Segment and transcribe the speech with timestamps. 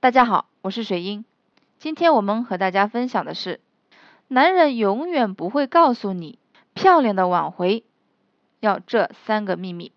[0.00, 1.24] 大家好，我是水英。
[1.80, 3.58] 今天我们和大家分享的是，
[4.28, 6.38] 男人永远不会告诉你
[6.72, 7.82] 漂亮的挽回
[8.60, 9.90] 要这三个秘密。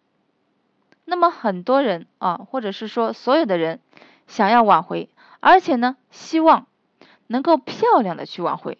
[1.05, 3.79] 那么很多人啊，或者是说所有的人
[4.25, 5.07] 想要挽回，
[5.39, 6.65] 而且呢，希望
[7.27, 8.79] 能够漂亮的去挽回。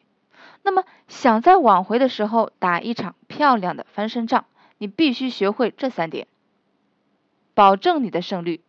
[0.64, 4.46] 那么想在挽回的时候打一场漂亮的翻身仗，
[4.80, 6.26] 你必须学会这三点，
[7.54, 8.62] 保证你的胜率。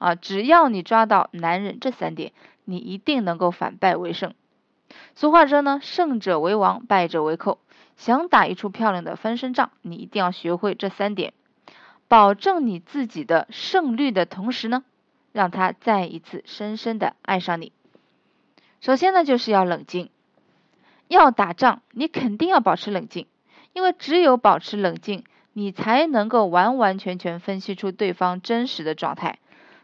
[0.00, 2.32] 啊，只要你抓到男人这三点，
[2.64, 4.32] 你一定能够反败为胜。
[5.14, 7.58] 俗话说呢，胜者为王，败者为寇。
[7.96, 11.34] 想打一出漂亮的翻身仗，你一定要学会这三点，
[12.08, 14.84] 保证你自己的胜率的同时呢，
[15.32, 17.72] 让他再一次深深的爱上你。
[18.80, 20.08] 首先呢，就是要冷静。
[21.08, 23.26] 要打仗，你肯定要保持冷静，
[23.74, 29.39] 因为只有保持冷静，你才能够完完全全分析出对方真实的状态。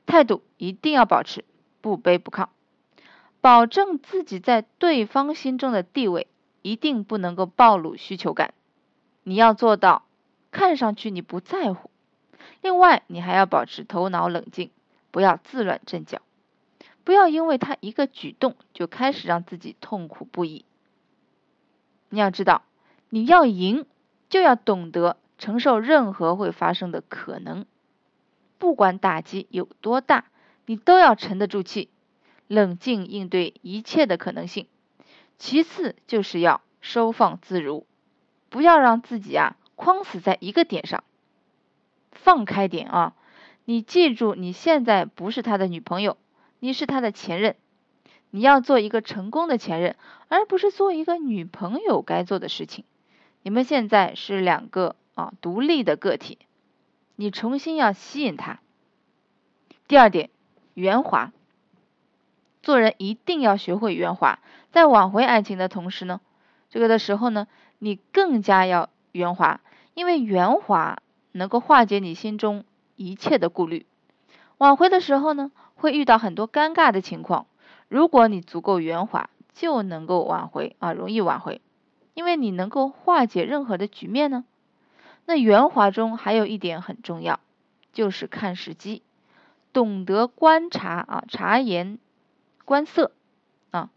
[0.06, 1.44] 态度一定要保持
[1.80, 2.48] 不卑不亢，
[3.40, 6.28] 保证自己在对方心中的地位，
[6.62, 8.54] 一定不能够暴露需求感。
[9.24, 10.06] 你要做到
[10.50, 11.90] 看上去你不在乎。
[12.62, 14.70] 另外，你还要保持头脑冷静，
[15.10, 16.22] 不要自乱阵脚，
[17.02, 20.64] 不要因为他一个举动就开始让自己痛苦不已。
[22.08, 22.62] 你要知道，
[23.10, 23.84] 你要赢，
[24.28, 27.66] 就要懂得承受任何会发生的可能。
[28.58, 30.26] 不管打击有多大，
[30.66, 31.90] 你都要沉得住气，
[32.46, 34.66] 冷静应对一切的可能性。
[35.38, 37.86] 其次就是要收放自如，
[38.48, 41.04] 不要让自己啊框死在一个点上，
[42.12, 43.14] 放开点啊！
[43.66, 46.16] 你记住，你现在不是他的女朋友，
[46.60, 47.56] 你是他的前任，
[48.30, 49.96] 你要做一个成功的前任，
[50.28, 52.84] 而不是做一个女朋友该做的事情。
[53.42, 56.38] 你们现在是两个啊独立的个体。
[57.16, 58.60] 你重新要吸引他。
[59.88, 60.30] 第二点，
[60.74, 61.32] 圆滑。
[62.62, 64.38] 做人一定要学会圆滑，
[64.70, 66.20] 在挽回爱情的同时呢，
[66.68, 67.46] 这个的时候呢，
[67.78, 69.60] 你更加要圆滑，
[69.94, 70.98] 因为圆滑
[71.32, 72.64] 能够化解你心中
[72.96, 73.86] 一切的顾虑。
[74.58, 77.46] 挽回的时候呢，会遇到很多尴尬的情况，
[77.88, 81.62] 如果你足够圆滑，就能够挽回啊，容易挽回，
[82.14, 84.44] 因为你能够化解任何的局面呢。
[85.26, 87.40] 那圆滑中还有一点很重要，
[87.92, 89.02] 就是看时机，
[89.72, 91.98] 懂得观察啊，察言
[92.64, 93.12] 观色
[93.72, 93.90] 啊，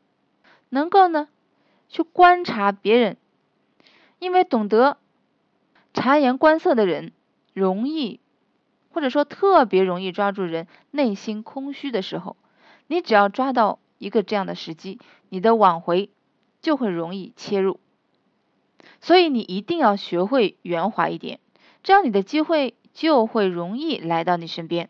[0.69, 1.27] 能够呢
[1.87, 3.17] 去观察别人，
[4.17, 4.97] 因为懂得
[5.93, 7.13] 察言观色的人，
[7.53, 8.19] 容易
[8.91, 12.35] 或者说特别容易抓住人内心空虚的时候，
[12.87, 16.09] 你只要抓到一个这样的时机，你的挽回
[16.61, 17.79] 就会容易切入。
[19.01, 21.39] 所以你一定要学会圆滑一点，
[21.83, 24.89] 这样你的机会就会容易来到你身边。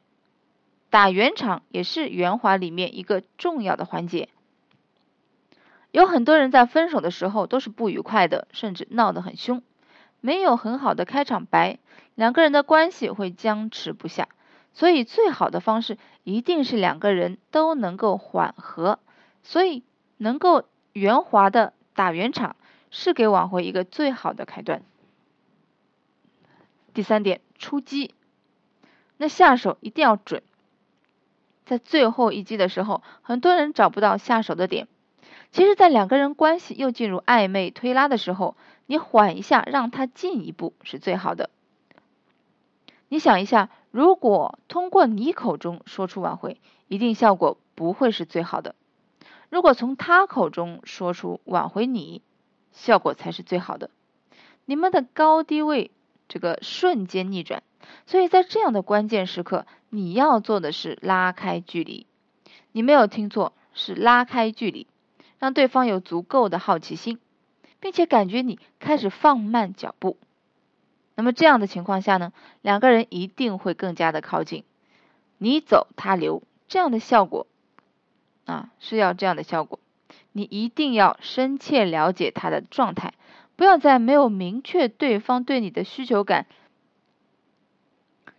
[0.89, 4.29] 打圆场也是圆滑里面一个重要的环节。
[5.91, 9.61] 有很多人在分手的时候都是不愉快的，甚至闹得很凶，
[10.21, 11.79] 没有很好的开场白，
[12.15, 14.29] 两个人的关系会僵持不下。
[14.73, 18.99] 所以最好的方式一定是两个人都能够缓和，
[19.43, 19.83] 所以
[20.17, 22.55] 能够圆滑的打圆场。
[22.91, 24.83] 是给挽回一个最好的开端。
[26.93, 28.15] 第三点，出击，
[29.17, 30.43] 那下手一定要准。
[31.65, 34.87] 在最后一击的时候，很多人找不到下手的点。
[35.51, 38.55] 其实，在两个人关系又进入暧昧推拉的时候，
[38.87, 41.49] 你缓一下，让他进一步是最好的。
[43.07, 48.75] 你想一下，如果通过你口中说出挽回，一定效果不会是最好的。
[49.49, 52.21] 如果从他口中说出挽回你，
[52.71, 53.89] 效果才是最好的，
[54.65, 55.91] 你们的高低位
[56.27, 57.63] 这个瞬间逆转，
[58.05, 62.05] 所以在这样的关键时刻，你要做的是拉开距离。
[62.71, 64.85] 你没有听错，是拉开距离，
[65.39, 67.19] 让对方有足够的好奇心，
[67.79, 70.17] 并且感觉你开始放慢脚步。
[71.15, 72.31] 那么这样的情况下呢，
[72.61, 74.63] 两个人一定会更加的靠近，
[75.39, 77.47] 你走他留，这样的效果
[78.45, 79.79] 啊是要这样的效果。
[80.31, 83.13] 你一定要深切了解他的状态，
[83.55, 86.45] 不要在没有明确对方对你的需求感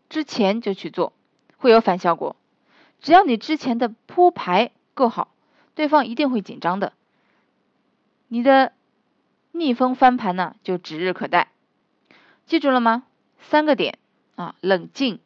[0.08, 1.12] 之前就去做，
[1.56, 2.36] 会有反效果。
[3.00, 5.32] 只要你之前的铺排够好，
[5.74, 6.92] 对方一定会紧张的，
[8.28, 8.72] 你的
[9.52, 11.48] 逆风翻盘呢就指日可待。
[12.46, 13.04] 记住了吗？
[13.38, 13.98] 三个点
[14.36, 15.18] 啊，冷静、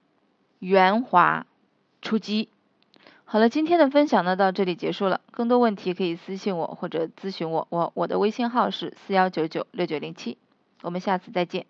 [0.58, 1.46] 圆滑、
[2.00, 2.48] 出击。
[3.34, 5.20] 好了，今天的分享呢到这里结束了。
[5.32, 10.38] 更多问题可以私信我或者咨询我，我我的微信号是四幺九九六九零七。
[10.82, 11.66] 我们下次再见。